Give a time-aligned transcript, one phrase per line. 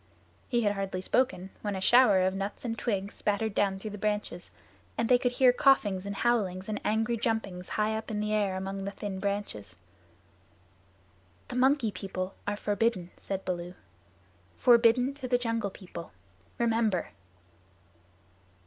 [0.49, 3.99] He had hardly spoken when a shower of nuts and twigs spattered down through the
[3.99, 4.49] branches;
[4.97, 8.55] and they could hear coughings and howlings and angry jumpings high up in the air
[8.57, 9.77] among the thin branches.
[11.49, 13.75] "The Monkey People are forbidden," said Baloo,
[14.55, 16.11] "forbidden to the Jungle People.
[16.57, 17.09] Remember."